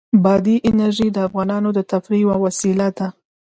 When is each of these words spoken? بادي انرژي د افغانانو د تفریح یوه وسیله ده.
بادي 0.23 0.55
انرژي 0.69 1.07
د 1.13 1.17
افغانانو 1.27 1.69
د 1.73 1.79
تفریح 1.91 2.19
یوه 2.25 2.37
وسیله 2.45 2.87
ده. 2.97 3.07